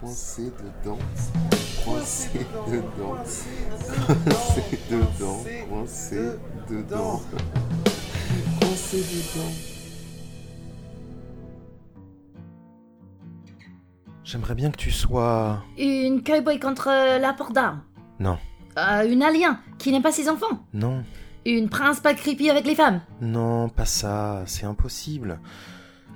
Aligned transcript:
coincé 0.00 0.52
dedans, 0.84 0.98
coincé 1.84 2.46
dedans, 2.68 3.16
coincé 3.16 4.78
dedans, 4.90 5.44
coincé 5.68 6.20
dedans, 6.70 7.20
coincé 8.60 8.98
dedans. 8.98 9.52
J'aimerais 14.24 14.54
bien 14.54 14.70
que 14.70 14.76
tu 14.76 14.90
sois... 14.90 15.62
Une 15.78 16.22
cowboy 16.22 16.60
contre 16.60 16.88
euh, 16.90 17.18
la 17.18 17.32
porte 17.32 17.52
d'armes. 17.54 17.80
Non, 18.20 18.38
Euh, 18.76 19.10
une 19.10 19.22
alien 19.22 19.58
qui 19.78 19.90
n'aime 19.90 20.02
pas 20.02 20.12
ses 20.12 20.28
enfants. 20.28 20.66
non, 20.74 21.02
Une 21.46 21.68
prince 21.70 22.00
pas 22.00 22.12
creepy 22.14 22.50
avec 22.50 22.66
les 22.66 22.74
femmes. 22.74 23.00
non, 23.22 23.68
pas 23.70 23.86
ça, 23.86 24.42
c'est 24.46 24.66
impossible. 24.66 25.40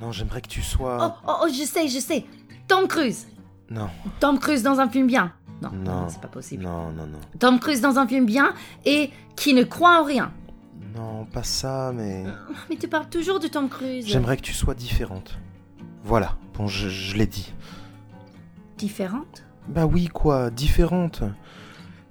Non, 0.01 0.13
j'aimerais 0.13 0.43
que 0.43 0.49
tu 0.49 0.61
Oh, 0.61 0.69
sois... 0.77 1.19
oh, 1.27 1.33
oh, 1.45 1.47
je 1.49 1.65
sais, 1.65 1.89
je 1.89 1.99
sais. 2.01 2.25
Tom 2.69 2.87
Cruise. 2.87 3.27
Non, 3.73 3.89
Tom 4.21 4.39
Cruise 4.39 4.63
dans 4.63 4.81
un 4.81 4.89
film 4.89 5.07
bien. 5.07 5.33
Non, 5.63 5.71
Non. 5.73 6.09
c'est 6.09 6.21
pas 6.21 6.29
possible. 6.29 6.65
non, 6.65 6.91
non, 6.91 7.07
non. 7.07 7.19
Tom 7.39 7.59
Cruise 7.61 7.81
dans 7.81 7.99
un 7.99 8.07
film 8.07 8.27
bien 8.27 8.53
et 8.85 9.11
qui 9.37 9.55
ne 9.55 9.63
croit 9.63 10.01
en 10.01 10.05
rien. 10.05 10.33
Non, 10.97 11.25
pas 11.25 11.43
ça, 11.43 11.93
mais... 11.95 12.25
Mais 12.69 12.77
tu 12.77 12.87
parles 12.89 13.09
toujours 13.09 13.41
de 13.41 13.47
Tom 13.49 13.69
Cruise. 13.69 14.07
J'aimerais 14.07 14.37
que 14.37 14.43
tu 14.43 14.53
sois 14.53 14.75
différente. 14.75 15.39
Voilà, 16.05 16.37
bon, 16.55 16.67
je, 16.67 16.89
je 16.89 17.17
l'ai 17.17 17.27
dit. 17.27 17.55
Différente? 18.79 19.45
Bah 19.69 19.87
oui, 19.87 20.09
quoi, 20.09 20.51
différente. 20.51 21.23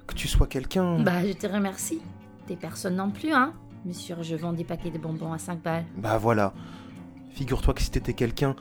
Que 0.07 0.13
tu 0.15 0.27
sois 0.27 0.47
quelqu'un... 0.47 0.99
Bah, 0.99 1.25
je 1.25 1.33
te 1.33 1.45
remercie. 1.47 2.01
T'es 2.47 2.55
personne 2.55 2.95
non 2.95 3.11
plus, 3.11 3.33
hein 3.33 3.53
Monsieur, 3.85 4.15
je 4.21 4.35
vends 4.35 4.53
des 4.53 4.63
paquets 4.63 4.91
de 4.91 4.97
bonbons 4.97 5.33
à 5.33 5.37
5 5.37 5.61
balles. 5.61 5.85
Bah 5.97 6.17
voilà. 6.17 6.53
Figure-toi 7.33 7.73
que 7.73 7.81
si 7.81 7.91
t'étais 7.91 8.13
quelqu'un, 8.13 8.55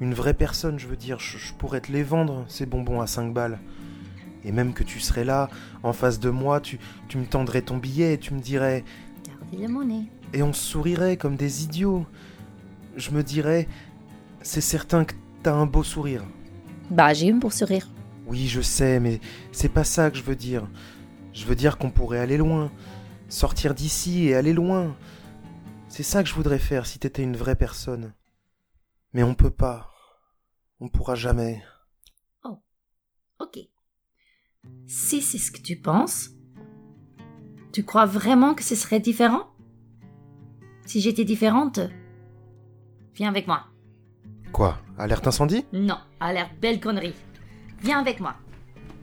une 0.00 0.14
vraie 0.14 0.34
personne, 0.34 0.78
je 0.78 0.86
veux 0.86 0.96
dire, 0.96 1.18
je, 1.18 1.38
je 1.38 1.52
pourrais 1.54 1.80
te 1.80 1.90
les 1.90 2.02
vendre, 2.02 2.44
ces 2.48 2.66
bonbons 2.66 3.00
à 3.00 3.06
5 3.06 3.32
balles. 3.32 3.58
Et 4.44 4.52
même 4.52 4.74
que 4.74 4.84
tu 4.84 5.00
serais 5.00 5.24
là, 5.24 5.50
en 5.82 5.92
face 5.92 6.20
de 6.20 6.30
moi, 6.30 6.60
tu, 6.60 6.78
tu 7.08 7.18
me 7.18 7.26
tendrais 7.26 7.62
ton 7.62 7.78
billet 7.78 8.14
et 8.14 8.18
tu 8.18 8.32
me 8.32 8.40
dirais... 8.40 8.84
Gardez 9.26 9.56
la 9.56 9.68
monnaie. 9.68 10.04
Et 10.32 10.42
on 10.42 10.52
se 10.52 10.62
sourirait 10.62 11.16
comme 11.16 11.36
des 11.36 11.64
idiots. 11.64 12.06
Je 12.96 13.10
me 13.10 13.22
dirais... 13.22 13.66
C'est 14.42 14.60
certain 14.60 15.04
que 15.04 15.14
t'as 15.42 15.54
un 15.54 15.66
beau 15.66 15.82
sourire. 15.82 16.22
Bah, 16.90 17.12
j'ai 17.12 17.26
une 17.26 17.40
pour 17.40 17.52
sourire. 17.52 17.88
Oui, 18.26 18.46
je 18.46 18.60
sais, 18.60 19.00
mais 19.00 19.20
c'est 19.50 19.68
pas 19.68 19.82
ça 19.82 20.10
que 20.10 20.16
je 20.16 20.22
veux 20.22 20.36
dire. 20.36 20.68
Je 21.32 21.46
veux 21.46 21.56
dire 21.56 21.78
qu'on 21.78 21.90
pourrait 21.90 22.20
aller 22.20 22.36
loin. 22.36 22.70
Sortir 23.28 23.74
d'ici 23.74 24.28
et 24.28 24.36
aller 24.36 24.52
loin. 24.52 24.94
C'est 25.88 26.04
ça 26.04 26.22
que 26.22 26.28
je 26.28 26.34
voudrais 26.34 26.60
faire 26.60 26.86
si 26.86 27.00
t'étais 27.00 27.24
une 27.24 27.36
vraie 27.36 27.56
personne. 27.56 28.12
Mais 29.12 29.24
on 29.24 29.34
peut 29.34 29.50
pas. 29.50 29.90
On 30.80 30.88
pourra 30.88 31.14
jamais. 31.14 31.62
Ok. 33.38 33.58
Si 34.86 35.20
c'est 35.20 35.38
ce 35.38 35.50
que 35.50 35.60
tu 35.60 35.76
penses, 35.76 36.30
tu 37.72 37.84
crois 37.84 38.06
vraiment 38.06 38.54
que 38.54 38.62
ce 38.62 38.74
serait 38.74 39.00
différent? 39.00 39.50
Si 40.86 41.00
j'étais 41.00 41.24
différente, 41.24 41.80
viens 43.14 43.28
avec 43.28 43.46
moi. 43.46 43.66
Quoi? 44.52 44.78
Alerte 44.96 45.26
incendie? 45.26 45.66
Non, 45.72 45.98
a 46.20 46.32
l'air 46.32 46.50
belle 46.60 46.80
connerie. 46.80 47.14
Viens 47.80 48.00
avec 48.00 48.20
moi. 48.20 48.36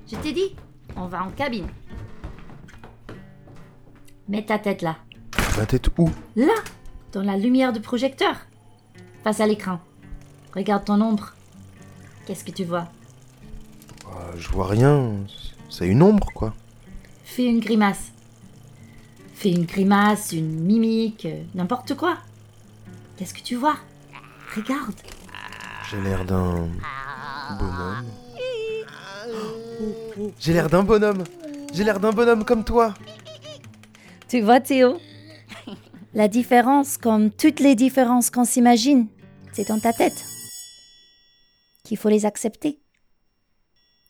Je 0.08 0.16
t'ai 0.16 0.32
dit, 0.32 0.56
on 0.96 1.06
va 1.08 1.24
en 1.24 1.30
cabine. 1.30 1.68
Mets 4.28 4.46
ta 4.46 4.58
tête 4.58 4.82
là. 4.82 4.98
Ma 5.58 5.68
tête 5.68 5.90
où? 6.00 6.10
Là, 6.36 6.56
dans 7.12 7.22
la 7.22 7.38
lumière 7.38 7.72
du 7.74 7.82
projecteur. 7.82 8.36
Face 9.24 9.40
à 9.42 9.46
l'écran. 9.46 9.80
Regarde 10.56 10.86
ton 10.86 11.00
ombre. 11.02 11.34
Qu'est-ce 12.26 12.44
que 12.44 12.52
tu 12.52 12.64
vois? 12.64 12.88
Euh, 14.08 14.32
Je 14.38 14.50
vois 14.50 14.68
rien. 14.68 15.12
C'est 15.70 15.88
une 15.88 16.02
ombre, 16.02 16.28
quoi. 16.34 16.54
Fais 17.24 17.46
une 17.46 17.60
grimace. 17.60 18.12
Fais 19.36 19.52
une 19.52 19.66
grimace, 19.66 20.32
une 20.32 20.62
mimique, 20.64 21.26
euh, 21.26 21.44
n'importe 21.56 21.96
quoi. 21.96 22.18
Qu'est-ce 23.18 23.34
que 23.34 23.42
tu 23.42 23.56
vois? 23.56 23.76
Regarde. 24.56 24.94
J'ai 25.90 26.02
l'air 26.02 26.24
d'un 26.26 26.68
bonhomme. 27.60 28.06
J'ai 30.40 30.54
l'air 30.54 30.70
d'un 30.70 30.84
bonhomme. 30.84 31.24
J'ai 31.74 31.84
l'air 31.84 32.00
d'un 32.00 32.12
bonhomme 32.12 32.46
comme 32.46 32.64
toi. 32.64 32.94
Tu 34.28 34.42
vois 34.42 34.60
Théo? 34.60 34.98
La 36.14 36.28
différence, 36.28 36.98
comme 36.98 37.32
toutes 37.32 37.60
les 37.60 37.76
différences 37.76 38.30
qu'on 38.30 38.46
s'imagine, 38.46 39.08
c'est 39.52 39.68
dans 39.68 39.80
ta 39.80 39.92
tête. 39.94 40.24
Qu'il 41.84 41.98
faut 41.98 42.10
les 42.10 42.26
accepter. 42.26 42.80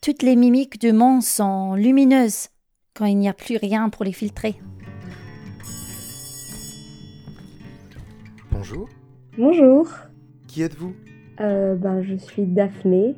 Toutes 0.02 0.22
les 0.22 0.36
mimiques 0.36 0.80
du 0.80 0.94
monde 0.94 1.24
sont 1.24 1.74
lumineuses 1.74 2.50
quand 2.94 3.06
il 3.06 3.18
n'y 3.18 3.28
a 3.28 3.34
plus 3.34 3.58
rien 3.58 3.90
pour 3.90 4.06
les 4.06 4.12
filtrer. 4.12 4.56
Bonjour. 8.52 8.88
Bonjour, 9.38 9.88
Qui 10.48 10.62
êtes-vous? 10.62 10.94
Euh, 11.40 11.76
ben, 11.76 12.04
je 12.04 12.16
suis 12.16 12.46
Daphné 12.46 13.16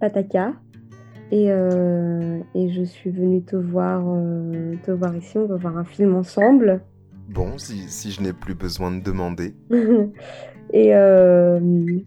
Pataka 0.00 0.52
et, 1.30 1.50
euh, 1.50 2.40
et 2.54 2.70
je 2.70 2.82
suis 2.82 3.10
venue 3.10 3.42
te 3.42 3.56
voir, 3.56 4.02
euh, 4.06 4.76
te 4.84 4.90
voir 4.90 5.16
ici. 5.16 5.38
On 5.38 5.46
va 5.46 5.56
voir 5.56 5.78
un 5.78 5.84
film 5.84 6.14
ensemble. 6.14 6.82
Bon, 7.32 7.56
si, 7.56 7.88
si 7.88 8.10
je 8.10 8.20
n'ai 8.20 8.32
plus 8.32 8.54
besoin 8.54 8.90
de 8.90 9.02
demander. 9.02 9.54
et 10.72 10.94
euh, 10.94 11.58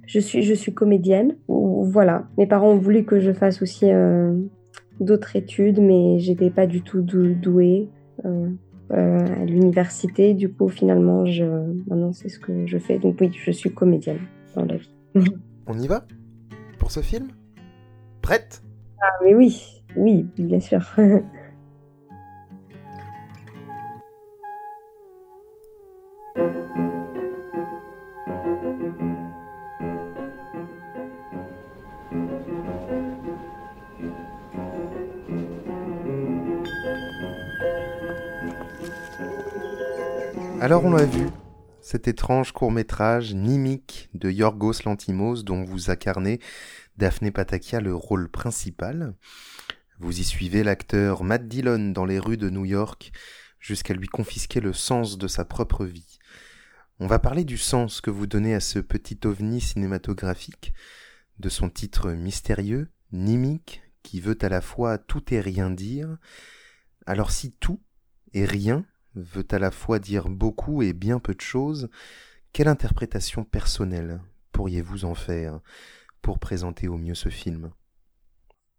je, 0.06 0.20
suis, 0.20 0.44
je 0.44 0.54
suis 0.54 0.74
comédienne. 0.74 1.36
Voilà, 1.48 2.28
mes 2.38 2.46
parents 2.46 2.72
ont 2.72 2.78
voulu 2.78 3.06
que 3.06 3.20
je 3.20 3.32
fasse 3.34 3.62
aussi 3.62 3.92
euh, 3.92 4.34
d'autres 5.00 5.36
études, 5.36 5.80
mais 5.80 6.20
j'étais 6.20 6.50
pas 6.50 6.68
du 6.68 6.82
tout 6.82 7.02
dou- 7.02 7.34
douée 7.34 7.90
euh, 8.26 8.50
à 8.92 9.46
l'université. 9.46 10.34
Du 10.34 10.50
coup, 10.50 10.70
finalement, 10.70 11.26
je, 11.26 11.46
maintenant 11.88 12.14
c'est 12.14 12.30
ce 12.30 12.40
que 12.40 12.68
je 12.68 12.78
fais. 12.78 13.00
Donc 13.00 13.18
oui, 13.20 13.32
je 13.34 13.52
suis 13.52 13.72
comédienne 13.72 14.20
dans 14.56 14.66
la 14.66 14.78
vie. 14.78 14.92
On 15.68 15.78
y 15.80 15.88
va? 15.88 16.06
Pour 16.78 16.92
ce 16.92 17.00
film? 17.00 17.30
Prête? 18.22 18.62
Ah, 19.02 19.08
mais 19.24 19.34
oui, 19.34 19.82
oui, 19.96 20.28
bien 20.38 20.60
sûr. 20.60 20.82
Alors 40.66 40.84
on 40.84 40.94
l'a 40.94 41.06
vu, 41.06 41.28
cet 41.80 42.08
étrange 42.08 42.52
court-métrage 42.52 43.36
Nimique 43.36 44.10
de 44.16 44.32
Yorgos 44.32 44.82
Lantimos 44.84 45.44
dont 45.44 45.64
vous 45.64 45.92
incarnez 45.92 46.40
Daphné 46.98 47.30
Patakia 47.30 47.80
le 47.82 47.94
rôle 47.94 48.30
principal. 48.30 49.14
Vous 50.00 50.20
y 50.20 50.24
suivez 50.24 50.64
l'acteur 50.64 51.24
Matt 51.24 51.48
Dillon 51.48 51.92
dans 51.92 52.06
les 52.06 52.18
rues 52.18 52.38
de 52.38 52.50
New 52.50 52.66
York 52.66 53.12
jusqu'à 53.60 53.94
lui 53.94 54.08
confisquer 54.08 54.60
le 54.60 54.74
sens 54.74 55.20
de 55.20 55.28
sa 55.28 55.46
propre 55.46 55.86
vie. 55.86 56.18
On 57.00 57.06
va 57.06 57.20
parler 57.20 57.44
du 57.44 57.60
sens 57.60 58.02
que 58.02 58.10
vous 58.10 58.26
donnez 58.26 58.56
à 58.56 58.60
ce 58.60 58.80
petit 58.80 59.20
ovni 59.24 59.62
cinématographique, 59.62 60.74
de 61.38 61.50
son 61.50 61.70
titre 61.70 62.10
mystérieux, 62.10 62.90
Nimique, 63.12 63.84
qui 64.02 64.20
veut 64.20 64.40
à 64.42 64.50
la 64.50 64.62
fois 64.62 64.98
tout 64.98 65.32
et 65.32 65.42
rien 65.42 65.70
dire. 65.70 66.18
Alors 67.06 67.30
si 67.30 67.52
tout 67.52 67.84
et 68.34 68.46
rien 68.46 68.84
veut 69.16 69.48
à 69.52 69.60
la 69.60 69.72
fois 69.72 70.00
dire 70.00 70.30
beaucoup 70.30 70.82
et 70.82 70.94
bien 70.94 71.20
peu 71.20 71.34
de 71.34 71.42
choses, 71.42 71.90
quelle 72.54 72.68
interprétation 72.68 73.44
personnelle 73.44 74.20
pourriez-vous 74.52 75.04
en 75.04 75.16
faire 75.16 75.60
pour 76.22 76.40
présenter 76.40 76.88
au 76.88 76.98
mieux 76.98 77.14
ce 77.14 77.30
film? 77.30 77.72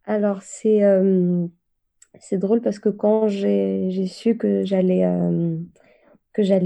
Alors, 0.04 0.40
c'est 0.42 0.82
euh, 0.84 1.46
c'est 2.18 2.38
drôle 2.38 2.62
parce 2.62 2.78
que 2.78 2.88
quand 2.88 3.28
j'ai 3.28 4.06
su 4.06 4.38
que 4.38 4.64
j'allais 4.64 5.04
euh, 5.04 5.58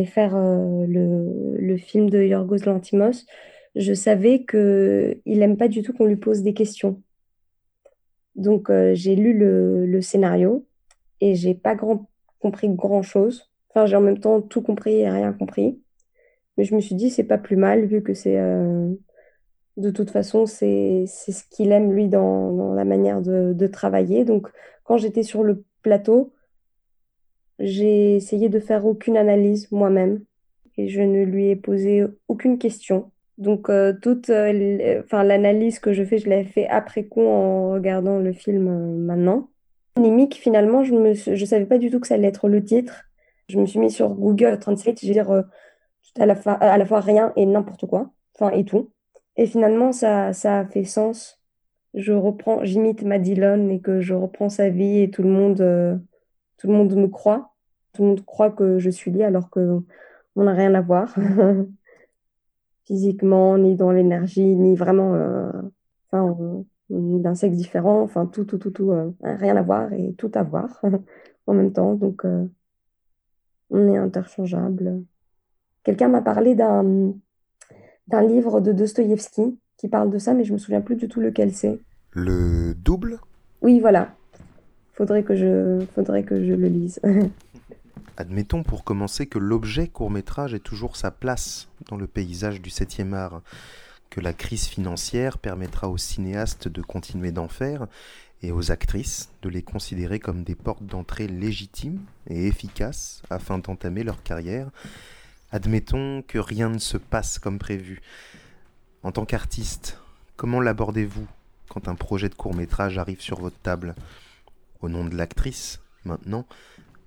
faire 0.07 0.37
euh, 0.37 0.87
le, 0.87 1.57
le 1.59 1.77
film 1.77 2.09
de 2.09 2.23
Yorgos 2.23 2.65
Lanthimos, 2.67 3.27
je 3.75 3.93
savais 3.93 4.45
que 4.45 5.21
il 5.25 5.43
aime 5.43 5.57
pas 5.57 5.69
du 5.69 5.83
tout 5.83 5.93
qu'on 5.93 6.07
lui 6.07 6.17
pose 6.17 6.43
des 6.43 6.55
questions. 6.55 7.03
Donc, 8.37 8.71
j'ai 8.93 9.17
lu 9.17 9.37
le, 9.37 10.01
scénario 10.01 10.67
et 11.21 11.35
j'ai 11.35 11.55
pas 11.55 11.75
grand, 11.75 12.09
compris 12.39 12.69
grand-chose. 12.69 13.50
Enfin, 13.71 13.87
j'ai 13.87 13.97
en 13.97 14.01
même 14.01 14.19
temps 14.19 14.41
tout 14.41 14.63
compris 14.63 15.01
et 15.01 15.11
rien 15.11 15.33
compris. 15.33 15.81
Mais 16.57 16.65
je 16.65 16.75
me 16.75 16.81
suis 16.81 16.95
dit, 16.95 17.11
c'est 17.11 17.25
pas 17.25 17.39
plus 17.39 17.57
mal 17.57 17.87
vu 17.87 18.03
que 18.03 18.15
c'est 18.15 18.39
euh, 18.39 18.93
de 19.77 19.91
toute 19.91 20.11
façon, 20.11 20.47
c'est 20.47 21.05
ce 21.07 21.43
qu'il 21.51 21.73
aime, 21.73 21.93
lui, 21.93 22.09
dans, 22.09 22.53
dans 22.53 22.75
la 22.75 22.85
manière 22.85 23.23
de, 23.23 23.53
de 23.55 23.67
travailler. 23.67 24.25
Donc, 24.25 24.49
quand 24.85 24.97
j'étais 24.97 25.23
sur 25.23 25.43
le 25.43 25.65
plateau, 25.83 26.33
j'ai 27.59 28.17
essayé 28.17 28.49
de 28.49 28.59
faire 28.59 28.87
aucune 28.87 29.17
analyse 29.17 29.71
moi-même 29.71 30.23
et 30.77 30.89
je 30.89 31.03
ne 31.03 31.23
lui 31.25 31.49
ai 31.49 31.57
posé 31.57 32.05
aucune 32.29 32.59
question. 32.59 33.11
Donc, 33.39 33.71
euh, 33.71 33.95
toute 34.01 34.29
euh, 34.31 35.03
enfin, 35.05 35.25
l'analyse 35.25 35.79
que 35.79 35.93
je 35.93 36.05
fais, 36.05 36.19
je 36.19 36.29
l'ai 36.29 36.45
fait 36.45 36.67
après 36.69 37.05
coup 37.05 37.23
en 37.23 37.73
regardant 37.73 38.19
le 38.19 38.33
film 38.33 38.69
euh, 38.69 38.97
maintenant. 38.97 39.49
Nimic, 39.99 40.35
finalement, 40.35 40.85
je 40.85 40.95
ne 40.95 41.45
savais 41.47 41.67
pas 41.67 41.79
du 41.79 41.91
tout 41.91 42.01
que 42.01 42.07
ça 42.07 42.15
allait 42.15 42.29
être 42.29 42.49
le 42.49 42.63
titre. 42.63 43.10
Je 43.51 43.59
me 43.59 43.67
suis 43.67 43.79
mis 43.79 43.91
sur 43.91 44.11
Google 44.11 44.59
Translate, 44.59 45.01
je 45.01 45.07
veux 45.07 45.13
dire 45.13 45.45
à 46.19 46.27
la, 46.27 46.37
fois, 46.37 46.53
à 46.55 46.79
la 46.79 46.87
fois 46.87 47.01
rien 47.01 47.33
et 47.37 47.47
n'importe 47.47 47.87
quoi, 47.87 48.11
enfin 48.35 48.51
et 48.51 48.65
tout. 48.65 48.93
Et 49.37 49.47
finalement, 49.47 49.93
ça, 49.93 50.33
ça 50.33 50.61
a 50.61 50.67
fait 50.67 50.85
sens. 50.85 51.41
Je 51.95 52.13
reprends, 52.13 52.65
j'imite 52.65 53.03
Madilon 53.03 53.69
et 53.71 53.81
que 53.81 54.01
je 54.01 54.15
reprends 54.15 54.49
sa 54.49 54.69
vie 54.71 55.01
et 55.01 55.11
tout 55.11 55.23
le 55.23 55.31
monde, 55.31 56.03
tout 56.59 56.67
le 56.69 56.73
monde 56.75 56.95
me 56.95 57.09
croit. 57.09 57.55
Tout 57.93 58.03
le 58.03 58.09
monde 58.11 58.25
croit 58.25 58.51
que 58.51 58.79
je 58.79 58.91
suis 58.91 59.11
liée 59.11 59.25
alors 59.25 59.51
que 59.51 59.81
on 60.37 60.45
n'a 60.45 60.53
rien 60.55 60.75
à 60.75 60.81
voir. 60.81 61.15
physiquement, 62.91 63.57
ni 63.57 63.77
dans 63.77 63.93
l'énergie, 63.93 64.57
ni 64.57 64.75
vraiment 64.75 65.15
euh, 65.15 65.53
enfin, 66.11 66.65
d'un 66.91 67.37
sexe 67.37 67.57
différent, 67.57 68.03
enfin 68.03 68.27
tout, 68.27 68.45
tout, 68.45 68.59
tout, 68.59 68.73
tout, 68.73 68.91
euh, 68.91 69.13
rien 69.23 69.57
à 69.57 69.63
voir 69.63 69.93
et 69.93 70.13
tout 70.15 70.31
à 70.35 70.43
voir 70.43 70.81
en 71.47 71.55
même 71.55 71.73
temps. 71.73 71.95
Donc, 71.95 72.25
euh, 72.25 72.47
on 73.71 73.93
est 73.93 73.97
interchangeable. 73.97 75.03
Quelqu'un 75.83 76.09
m'a 76.09 76.21
parlé 76.21 76.55
d'un 76.55 77.15
livre 78.23 78.61
de 78.61 78.73
Dostoïevski 78.73 79.59
qui 79.77 79.89
parle 79.89 80.11
de 80.11 80.19
ça, 80.19 80.35
mais 80.35 80.45
je 80.45 80.53
me 80.53 80.59
souviens 80.59 80.81
plus 80.81 80.97
du 80.97 81.09
tout 81.09 81.21
lequel 81.21 81.55
c'est. 81.55 81.79
Le 82.13 82.75
double? 82.75 83.19
Oui, 83.63 83.81
voilà. 83.81 84.15
Faudrait 84.93 85.23
que 85.23 85.35
je, 85.35 85.85
faudrait 85.95 86.25
que 86.25 86.45
je 86.45 86.53
le 86.53 86.69
lise. 86.69 87.01
Admettons 88.17 88.63
pour 88.63 88.85
commencer 88.85 89.27
que 89.27 89.39
l'objet 89.39 89.89
court-métrage 89.89 90.53
ait 90.53 90.59
toujours 90.59 90.97
sa 90.97 91.11
place 91.11 91.69
dans 91.89 91.97
le 91.97 92.07
paysage 92.07 92.61
du 92.61 92.69
7e 92.69 93.15
art, 93.15 93.41
que 94.11 94.21
la 94.21 94.35
crise 94.35 94.67
financière 94.67 95.39
permettra 95.39 95.89
aux 95.89 95.97
cinéastes 95.97 96.69
de 96.69 96.83
continuer 96.83 97.33
d'en 97.33 97.49
faire 97.49 97.87
et 98.43 98.53
aux 98.53 98.73
actrices 98.73 99.31
de 99.43 99.49
les 99.49 99.63
considérer 99.63 100.19
comme 100.19 100.43
des 100.43 100.55
portes 100.55 100.85
d'entrée 100.85 101.27
légitimes 101.27 102.01
et 102.29 102.47
efficaces 102.47 103.23
afin 103.31 103.59
d'entamer 103.59 104.03
leur 104.03 104.23
carrière. 104.23 104.71
Admettons 105.53 106.23
que 106.27 106.39
rien 106.39 106.69
ne 106.69 106.79
se 106.79 106.97
passe 106.97 107.39
comme 107.39 107.59
prévu. 107.59 108.01
En 109.03 109.13
tant 109.13 109.25
qu'artiste, 109.25 109.99
comment 110.37 110.61
l'abordez-vous 110.61 111.27
quand 111.69 111.89
un 111.89 111.95
projet 111.95 112.29
de 112.29 112.35
court 112.35 112.55
métrage 112.55 112.99
arrive 112.99 113.21
sur 113.21 113.41
votre 113.41 113.59
table? 113.59 113.95
Au 114.81 114.89
nom 114.89 115.05
de 115.05 115.17
l'actrice, 115.17 115.81
maintenant, 116.05 116.47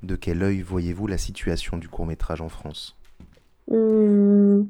de 0.03 0.15
quel 0.15 0.43
œil 0.43 0.61
voyez-vous 0.61 1.07
la 1.07 1.17
situation 1.17 1.77
du 1.77 1.87
court 1.87 2.05
métrage 2.05 2.41
en 2.41 2.49
France? 2.49 2.97
Hmm. 3.67 4.63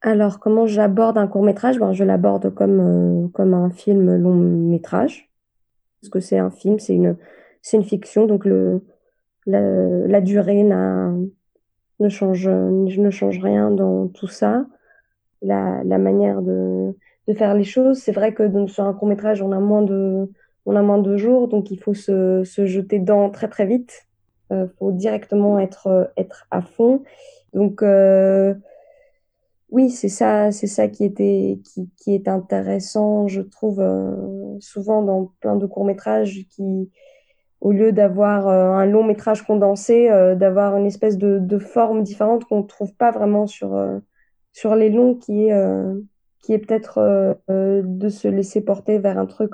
Alors, 0.00 0.40
comment 0.40 0.66
j'aborde 0.66 1.18
un 1.18 1.28
court 1.28 1.44
métrage 1.44 1.78
ben, 1.78 1.92
Je 1.92 2.04
l'aborde 2.04 2.52
comme, 2.54 2.80
euh, 2.80 3.28
comme 3.28 3.54
un 3.54 3.70
film 3.70 4.16
long 4.16 4.34
métrage. 4.34 5.31
Parce 6.02 6.10
que 6.10 6.20
c'est 6.20 6.38
un 6.38 6.50
film, 6.50 6.78
c'est 6.78 6.94
une, 6.94 7.16
c'est 7.62 7.76
une 7.76 7.84
fiction, 7.84 8.26
donc 8.26 8.44
le, 8.44 8.82
la, 9.46 10.20
durée 10.20 10.64
ne, 10.64 12.08
change, 12.08 12.48
ne 12.48 13.10
change 13.10 13.38
rien 13.38 13.70
dans 13.70 14.08
tout 14.08 14.26
ça. 14.26 14.66
La, 15.42 15.82
la 15.84 15.98
manière 15.98 16.42
de, 16.42 16.94
de 17.28 17.34
faire 17.34 17.54
les 17.54 17.64
choses, 17.64 17.98
c'est 17.98 18.12
vrai 18.12 18.34
que 18.34 18.66
sur 18.66 18.84
un 18.84 18.94
court 18.94 19.08
métrage, 19.08 19.42
on 19.42 19.52
a 19.52 19.58
moins 19.58 19.82
de, 19.82 20.28
on 20.66 20.76
a 20.76 20.82
moins 20.82 20.98
de 20.98 21.16
jours, 21.16 21.48
donc 21.48 21.70
il 21.70 21.78
faut 21.78 21.94
se, 21.94 22.44
se 22.44 22.66
jeter 22.66 22.98
dedans 22.98 23.30
très 23.30 23.48
très 23.48 23.66
vite. 23.66 24.06
Euh, 24.52 24.66
faut 24.78 24.92
directement 24.92 25.58
être 25.58 26.12
être 26.16 26.46
à 26.50 26.62
fond. 26.62 27.02
Donc 27.54 27.82
euh, 27.82 28.54
oui, 29.72 29.90
c'est 29.90 30.08
ça, 30.08 30.52
c'est 30.52 30.66
ça 30.66 30.88
qui 30.88 31.04
était 31.04 31.58
qui, 31.64 31.90
qui 31.96 32.14
est 32.14 32.28
intéressant, 32.28 33.26
je 33.26 33.40
trouve 33.40 33.82
souvent 34.60 35.02
dans 35.02 35.32
plein 35.40 35.56
de 35.56 35.66
courts 35.66 35.84
métrages 35.84 36.46
qui 36.50 36.90
au 37.60 37.72
lieu 37.72 37.92
d'avoir 37.92 38.48
un 38.48 38.86
long 38.86 39.04
métrage 39.04 39.42
condensé, 39.42 40.08
d'avoir 40.36 40.76
une 40.76 40.86
espèce 40.86 41.16
de, 41.16 41.38
de 41.38 41.58
forme 41.58 42.02
différente 42.02 42.44
qu'on 42.44 42.58
ne 42.62 42.66
trouve 42.66 42.92
pas 42.94 43.12
vraiment 43.12 43.46
sur, 43.46 44.00
sur 44.52 44.74
les 44.74 44.90
longs, 44.90 45.14
qui 45.14 45.46
est, 45.46 45.54
qui 46.42 46.54
est 46.54 46.58
peut-être 46.58 47.38
de 47.48 48.08
se 48.08 48.26
laisser 48.26 48.62
porter 48.62 48.98
vers 48.98 49.16
un 49.16 49.26
truc 49.26 49.52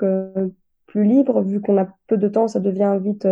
plus 0.87 1.03
libre, 1.03 1.43
vu 1.43 1.61
qu'on 1.61 1.77
a 1.77 1.87
peu 2.07 2.17
de 2.17 2.27
temps, 2.27 2.47
ça 2.47 2.59
devient 2.59 2.97
vite 2.99 3.27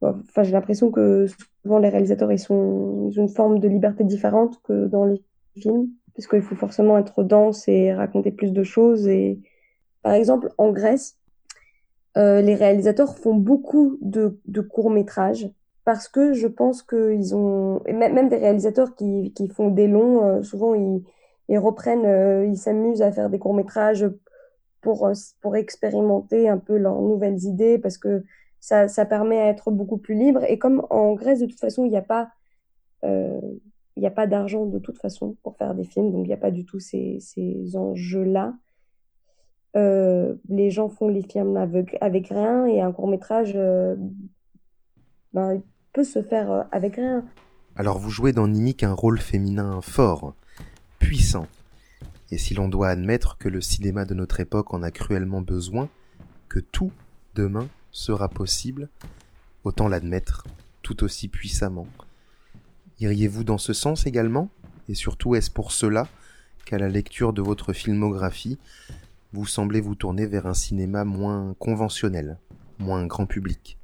Enfin, 0.00 0.42
j'ai 0.42 0.52
l'impression 0.52 0.90
que 0.90 1.26
souvent 1.62 1.78
les 1.78 1.88
réalisateurs 1.88 2.36
sont 2.38 3.08
ils 3.10 3.20
ont 3.20 3.22
une 3.22 3.28
forme 3.28 3.58
de 3.58 3.68
liberté 3.68 4.04
différente 4.04 4.60
que 4.62 4.86
dans 4.86 5.04
les 5.04 5.22
films, 5.56 5.88
parce 6.14 6.28
qu'il 6.28 6.42
faut 6.42 6.54
forcément 6.54 6.98
être 6.98 7.22
dense 7.22 7.68
et 7.68 7.92
raconter 7.92 8.30
plus 8.30 8.52
de 8.52 8.62
choses. 8.62 9.08
Et 9.08 9.40
par 10.02 10.12
exemple, 10.12 10.52
en 10.58 10.70
Grèce, 10.70 11.18
euh, 12.16 12.40
les 12.40 12.54
réalisateurs 12.54 13.16
font 13.18 13.34
beaucoup 13.34 13.98
de, 14.00 14.38
courts 14.60 14.90
métrages 14.90 15.50
parce 15.84 16.08
que 16.08 16.32
je 16.32 16.46
pense 16.46 16.82
qu'ils 16.82 17.34
ont 17.34 17.82
même 17.84 18.28
des 18.28 18.36
réalisateurs 18.36 18.94
qui, 18.94 19.32
qui 19.34 19.48
font 19.48 19.70
des 19.70 19.88
longs, 19.88 20.24
euh, 20.24 20.42
souvent 20.42 20.74
ils, 20.74 21.02
ils 21.48 21.58
reprennent, 21.58 22.06
euh, 22.06 22.46
ils 22.46 22.56
s'amusent 22.56 23.02
à 23.02 23.12
faire 23.12 23.28
des 23.30 23.38
courts 23.38 23.54
métrages 23.54 24.08
pour 24.80 25.10
pour 25.40 25.56
expérimenter 25.56 26.48
un 26.48 26.58
peu 26.58 26.76
leurs 26.76 27.00
nouvelles 27.00 27.42
idées 27.44 27.78
parce 27.78 27.98
que 27.98 28.24
ça, 28.60 28.88
ça 28.88 29.04
permet 29.04 29.40
à 29.40 29.48
être 29.48 29.70
beaucoup 29.70 29.98
plus 29.98 30.14
libre. 30.14 30.44
Et 30.48 30.58
comme 30.58 30.86
en 30.90 31.14
Grèce, 31.14 31.40
de 31.40 31.46
toute 31.46 31.60
façon, 31.60 31.84
il 31.84 31.90
n'y 31.90 31.96
a 31.96 32.02
pas, 32.02 32.30
il 33.96 34.00
n'y 34.00 34.06
a 34.06 34.10
pas 34.10 34.26
d'argent 34.26 34.66
de 34.66 34.78
toute 34.78 34.98
façon 34.98 35.36
pour 35.42 35.56
faire 35.56 35.74
des 35.74 35.84
films, 35.84 36.10
donc 36.12 36.24
il 36.24 36.28
n'y 36.28 36.34
a 36.34 36.38
pas 36.38 36.50
du 36.50 36.64
tout 36.64 36.80
ces, 36.80 37.18
ces 37.20 37.76
enjeux-là. 37.76 38.54
Euh, 39.76 40.34
les 40.48 40.70
gens 40.70 40.88
font 40.88 41.08
les 41.08 41.22
films 41.22 41.56
avec, 41.56 41.96
avec 42.00 42.28
rien 42.28 42.66
et 42.66 42.80
un 42.80 42.92
court 42.92 43.08
métrage 43.08 43.52
euh, 43.56 43.96
ben, 45.32 45.60
peut 45.92 46.04
se 46.04 46.22
faire 46.22 46.66
avec 46.70 46.96
rien. 46.96 47.24
Alors 47.76 47.98
vous 47.98 48.10
jouez 48.10 48.32
dans 48.32 48.46
Nimic 48.46 48.84
un 48.84 48.92
rôle 48.92 49.18
féminin 49.18 49.80
fort, 49.80 50.34
puissant. 50.98 51.46
Et 52.30 52.38
si 52.38 52.54
l'on 52.54 52.68
doit 52.68 52.88
admettre 52.88 53.36
que 53.38 53.48
le 53.48 53.60
cinéma 53.60 54.04
de 54.04 54.14
notre 54.14 54.40
époque 54.40 54.74
en 54.74 54.82
a 54.82 54.90
cruellement 54.90 55.40
besoin, 55.40 55.88
que 56.48 56.60
tout, 56.60 56.92
demain, 57.34 57.68
sera 57.90 58.28
possible, 58.28 58.88
autant 59.64 59.88
l'admettre 59.88 60.46
tout 60.82 61.02
aussi 61.02 61.28
puissamment. 61.28 61.86
Iriez-vous 63.00 63.44
dans 63.44 63.58
ce 63.58 63.72
sens 63.72 64.06
également? 64.06 64.48
Et 64.88 64.94
surtout, 64.94 65.34
est-ce 65.34 65.50
pour 65.50 65.72
cela 65.72 66.06
qu'à 66.64 66.78
la 66.78 66.88
lecture 66.88 67.32
de 67.32 67.42
votre 67.42 67.72
filmographie, 67.72 68.58
vous 69.32 69.46
semblez 69.46 69.80
vous 69.80 69.94
tourner 69.94 70.26
vers 70.26 70.46
un 70.46 70.54
cinéma 70.54 71.04
moins 71.04 71.54
conventionnel, 71.58 72.38
moins 72.78 73.04
grand 73.06 73.26
public? 73.26 73.78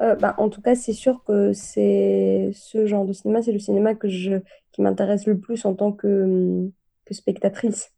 Euh, 0.00 0.14
bah, 0.16 0.34
en 0.38 0.48
tout 0.48 0.60
cas, 0.60 0.74
c'est 0.74 0.92
sûr 0.92 1.22
que 1.24 1.52
c'est 1.52 2.50
ce 2.54 2.86
genre 2.86 3.04
de 3.04 3.12
cinéma, 3.12 3.42
c'est 3.42 3.52
le 3.52 3.58
cinéma 3.58 3.94
que 3.94 4.08
je, 4.08 4.34
qui 4.72 4.82
m'intéresse 4.82 5.26
le 5.26 5.38
plus 5.38 5.64
en 5.64 5.74
tant 5.74 5.92
que, 5.92 6.70
spectatrice. 7.10 7.92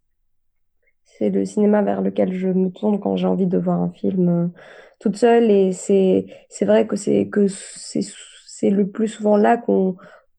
C'est 1.04 1.30
le 1.30 1.44
cinéma 1.44 1.80
vers 1.82 2.02
lequel 2.02 2.34
je 2.34 2.48
me 2.48 2.70
tourne 2.70 3.00
quand 3.00 3.16
j'ai 3.16 3.26
envie 3.26 3.46
de 3.46 3.56
voir 3.56 3.80
un 3.80 3.90
film 3.90 4.50
toute 4.98 5.16
seule. 5.16 5.50
Et 5.50 5.72
c'est 5.72 6.26
vrai 6.62 6.86
que 6.86 6.96
c'est 6.96 7.28
que 7.28 7.46
c'est 7.48 8.70
le 8.70 8.88
plus 8.88 9.08
souvent 9.08 9.36
là 9.36 9.56
qu'on 9.56 9.96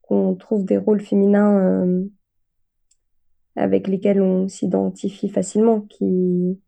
qu'on 0.08 0.34
trouve 0.34 0.64
des 0.64 0.78
rôles 0.78 1.00
féminins 1.00 1.58
euh, 1.58 2.04
avec 3.56 3.88
lesquels 3.88 4.22
on 4.22 4.48
s'identifie 4.48 5.28
facilement 5.28 5.82
qui 5.82 6.58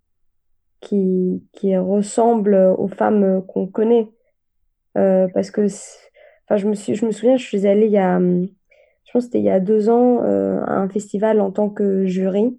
qui 0.81 1.43
qui 1.53 1.77
ressemblent 1.77 2.75
aux 2.79 2.89
femmes 2.89 3.45
qu'on 3.47 3.67
connaît. 3.67 4.09
Euh, 4.99 5.29
parce 5.33 5.51
que 5.51 5.67
je 5.69 6.67
me 6.67 6.75
souviens 6.75 7.37
je 7.37 7.45
suis 7.45 7.67
allée 7.67 7.87
il 7.87 7.93
y 7.93 7.99
a 7.99 8.19
je 8.19 9.13
pense 9.13 9.25
c'était 9.25 9.39
il 9.39 9.45
y 9.45 9.51
a 9.51 9.61
deux 9.61 9.89
ans 9.89 10.23
euh, 10.23 10.61
à 10.67 10.75
un 10.75 10.89
festival 10.89 11.41
en 11.41 11.51
tant 11.51 11.71
que 11.71 12.05
jury. 12.07 12.59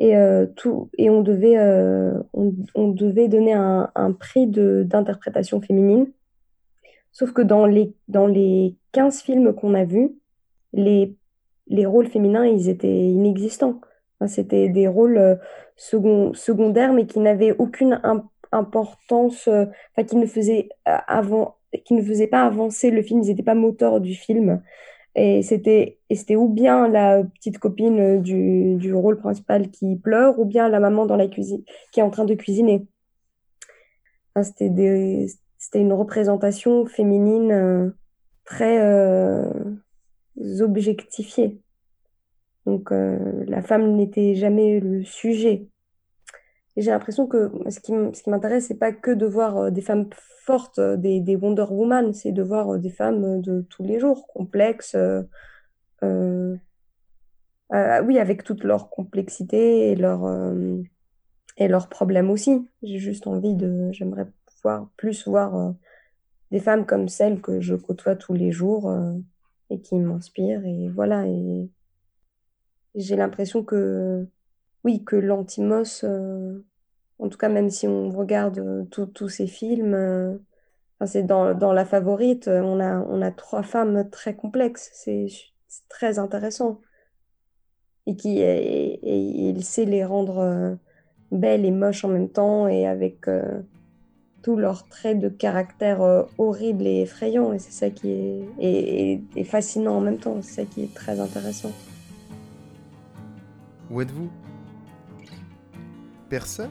Et 0.00 0.14
tout 0.54 0.90
et 0.96 1.10
on 1.10 1.22
devait 1.22 1.58
on, 2.32 2.88
devait 2.92 3.26
donner 3.26 3.52
un, 3.52 4.12
prix 4.12 4.46
d'interprétation 4.46 5.60
féminine 5.60 6.06
sauf 7.18 7.32
que 7.32 7.42
dans 7.42 7.66
les 7.66 7.94
dans 8.06 8.28
les 8.28 8.76
15 8.92 9.22
films 9.22 9.52
qu'on 9.52 9.74
a 9.74 9.84
vus 9.84 10.12
les 10.72 11.16
les 11.66 11.84
rôles 11.84 12.06
féminins 12.06 12.46
ils 12.46 12.68
étaient 12.68 13.08
inexistants. 13.08 13.80
C'était 14.26 14.68
des 14.68 14.88
rôles 14.88 15.18
euh, 15.18 15.36
second, 15.76 16.32
secondaires 16.34 16.92
mais 16.92 17.06
qui 17.06 17.18
n'avaient 17.20 17.54
aucune 17.58 18.00
importance 18.52 19.48
enfin 19.48 20.04
qui 20.06 20.16
ne 20.16 20.26
faisaient 20.26 20.68
avant 20.84 21.56
qui 21.84 21.94
ne 21.94 22.02
faisaient 22.02 22.28
pas 22.28 22.42
avancer 22.44 22.90
le 22.90 23.02
film. 23.02 23.22
Ils 23.22 23.28
n'étaient 23.28 23.42
pas 23.42 23.54
moteurs 23.54 24.00
du 24.00 24.14
film. 24.14 24.62
Et 25.14 25.42
c'était, 25.42 25.98
ou 26.36 26.48
bien 26.48 26.86
la 26.88 27.24
petite 27.24 27.58
copine 27.58 28.22
du, 28.22 28.76
du 28.76 28.94
rôle 28.94 29.18
principal 29.18 29.68
qui 29.70 29.96
pleure, 29.96 30.38
ou 30.38 30.44
bien 30.44 30.68
la 30.68 30.78
maman 30.80 31.06
dans 31.06 31.16
la 31.16 31.26
cuisine 31.26 31.64
qui 31.92 32.00
est 32.00 32.04
en 32.04 32.10
train 32.10 32.24
de 32.24 32.34
cuisiner. 32.34 32.86
C'était 34.40 34.70
des, 34.70 35.26
c'était 35.58 35.80
une 35.80 35.92
représentation 35.92 36.86
féminine 36.86 37.52
euh, 37.52 37.90
très 38.44 38.80
euh, 38.80 39.50
objectifiée. 40.60 41.60
Donc 42.64 42.90
la 42.90 43.62
femme 43.62 43.96
n'était 43.96 44.34
jamais 44.34 44.78
le 44.78 45.02
sujet. 45.02 45.68
Et 46.76 46.82
j'ai 46.82 46.90
l'impression 46.90 47.26
que 47.26 47.50
ce 47.70 47.80
qui, 47.80 47.92
ce 48.12 48.22
qui 48.22 48.28
m'intéresse, 48.28 48.66
c'est 48.66 48.78
pas 48.78 48.92
que 48.92 49.10
de 49.10 49.24
voir 49.24 49.72
des 49.72 49.80
femmes 49.80 50.10
fortes, 50.44 50.78
des, 50.78 51.20
des 51.20 51.34
Wonder 51.34 51.64
Woman, 51.70 52.12
c'est 52.12 52.32
de 52.32 52.42
voir 52.42 52.78
des 52.78 52.90
femmes 52.90 53.40
de 53.40 53.62
tous 53.70 53.84
les 53.84 53.98
jours, 53.98 54.26
complexes, 54.26 54.94
oui, 56.02 56.58
avec 57.70 58.44
toute 58.44 58.64
leur 58.64 58.90
complexité 58.90 59.92
et 59.92 59.96
leur 59.96 60.26
et 61.58 61.68
leurs 61.68 61.88
problèmes 61.88 62.30
aussi. 62.30 62.68
J'ai 62.82 62.98
juste 62.98 63.26
envie 63.26 63.54
de, 63.54 63.90
j'aimerais 63.92 64.26
plus 64.96 65.26
voir 65.26 65.56
euh, 65.56 65.72
des 66.50 66.60
femmes 66.60 66.86
comme 66.86 67.08
celles 67.08 67.40
que 67.40 67.60
je 67.60 67.74
côtoie 67.74 68.16
tous 68.16 68.34
les 68.34 68.52
jours 68.52 68.90
euh, 68.90 69.12
et 69.70 69.80
qui 69.80 69.96
m'inspirent. 69.96 70.64
Et 70.64 70.88
voilà, 70.88 71.26
et 71.26 71.68
j'ai 72.94 73.16
l'impression 73.16 73.62
que, 73.62 74.26
oui, 74.84 75.04
que 75.04 75.16
l'Antimos, 75.16 76.04
euh, 76.04 76.58
en 77.18 77.28
tout 77.28 77.38
cas, 77.38 77.48
même 77.48 77.70
si 77.70 77.86
on 77.86 78.10
regarde 78.10 78.88
tous 78.90 79.28
ces 79.28 79.46
films, 79.46 80.40
c'est 81.04 81.24
dans, 81.24 81.72
La 81.72 81.84
Favorite, 81.84 82.48
on 82.48 82.80
a, 82.80 83.00
on 83.00 83.22
a 83.22 83.30
trois 83.30 83.62
femmes 83.62 84.08
très 84.10 84.34
complexes. 84.36 84.90
C'est 84.94 85.26
très 85.88 86.18
intéressant. 86.18 86.80
Et, 88.06 88.16
qui, 88.16 88.40
et 88.40 89.00
il 89.02 89.64
sait 89.64 89.84
les 89.84 90.04
rendre 90.04 90.78
belles 91.30 91.64
et 91.64 91.70
moches 91.72 92.04
en 92.04 92.08
même 92.08 92.30
temps 92.30 92.68
et 92.68 92.86
avec 92.86 93.26
tous 94.42 94.56
leurs 94.56 94.86
traits 94.88 95.18
de 95.18 95.28
caractère 95.28 96.02
euh, 96.02 96.22
horribles 96.38 96.86
et 96.86 97.02
effrayants. 97.02 97.52
Et 97.52 97.58
c'est 97.58 97.72
ça 97.72 97.90
qui 97.90 98.10
est 98.10 99.20
et, 99.36 99.44
fascinant 99.44 99.96
en 99.96 100.00
même 100.00 100.18
temps. 100.18 100.38
C'est 100.42 100.62
ça 100.62 100.64
qui 100.64 100.84
est 100.84 100.94
très 100.94 101.20
intéressant. 101.20 101.72
Où 103.90 104.00
êtes-vous? 104.00 104.28
Personne? 106.28 106.70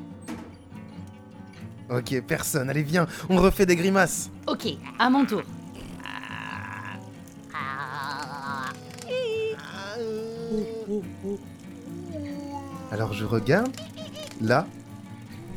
Ok, 1.90 2.22
personne. 2.28 2.70
Allez, 2.70 2.84
viens, 2.84 3.08
on 3.30 3.38
refait 3.38 3.66
des 3.66 3.76
grimaces. 3.76 4.30
Ok, 4.48 4.68
à 5.00 5.10
mon 5.10 5.26
tour. 5.26 5.42
Alors 12.92 13.14
je 13.14 13.26
regarde 13.26 13.72
Là, 14.42 14.68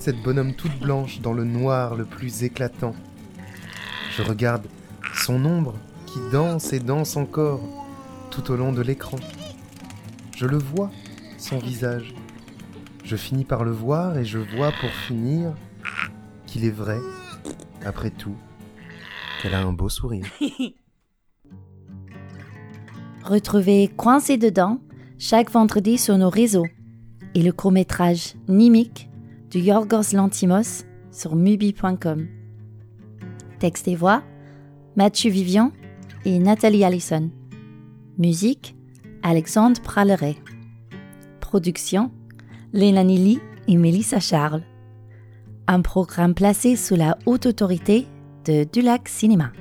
cette 0.01 0.23
bonhomme 0.23 0.55
toute 0.55 0.81
blanche 0.81 1.21
dans 1.21 1.35
le 1.35 1.45
noir 1.45 1.95
le 1.95 2.07
plus 2.07 2.43
éclatant. 2.43 2.95
Je 4.17 4.23
regarde 4.23 4.67
son 5.15 5.45
ombre 5.45 5.75
qui 6.07 6.19
danse 6.33 6.73
et 6.73 6.81
danse 6.81 7.19
encore 7.19 7.61
tout 8.31 8.51
au 8.51 8.57
long 8.57 8.73
de 8.73 8.81
l'écran. 8.81 9.19
Je 10.35 10.47
le 10.47 10.57
vois, 10.57 10.91
son 11.37 11.59
visage. 11.59 12.15
Je 13.05 13.15
finis 13.15 13.45
par 13.45 13.63
le 13.63 13.73
voir 13.73 14.17
et 14.17 14.25
je 14.25 14.39
vois 14.39 14.73
pour 14.81 14.89
finir 14.89 15.53
qu'il 16.47 16.65
est 16.65 16.71
vrai, 16.71 16.99
après 17.85 18.11
tout, 18.11 18.37
qu'elle 19.43 19.55
a 19.55 19.61
un 19.61 19.75
beau 19.75 19.91
sourire. 19.91 20.25
Retrouvez 23.23 23.89
Coincé 23.89 24.39
dedans 24.39 24.81
chaque 25.19 25.51
vendredi 25.51 25.99
sur 25.99 26.17
nos 26.17 26.31
réseaux 26.31 26.67
et 27.35 27.43
le 27.43 27.53
court-métrage 27.53 28.35
Nimic 28.49 29.10
de 29.51 29.59
Yorgos 29.59 30.13
Lantimos 30.15 30.85
sur 31.11 31.35
mubi.com. 31.35 32.29
Texte 33.59 33.89
et 33.89 33.97
voix 33.97 34.23
Mathieu 34.97 35.31
Vivian 35.31 35.73
et 36.25 36.39
Nathalie 36.39 36.85
Allison. 36.85 37.31
Musique 38.19 38.77
Alexandre 39.23 39.81
Praleret. 39.81 40.37
Production 41.41 42.13
Léna 42.73 43.03
Nili 43.03 43.41
et 43.67 43.77
Mélissa 43.77 44.21
Charles. 44.21 44.63
Un 45.67 45.83
programme 45.83 46.35
placé 46.35 46.77
sous 46.77 46.95
la 46.95 47.19
haute 47.27 47.47
autorité 47.47 48.07
de 48.45 48.65
Dulac 48.65 49.09
Cinéma. 49.09 49.53